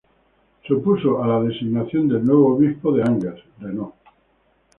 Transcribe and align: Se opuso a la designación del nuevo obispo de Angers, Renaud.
Se 0.65 0.73
opuso 0.73 1.21
a 1.21 1.27
la 1.27 1.41
designación 1.41 2.07
del 2.07 2.25
nuevo 2.25 2.55
obispo 2.55 2.91
de 2.91 3.03
Angers, 3.03 3.43
Renaud. 3.59 3.91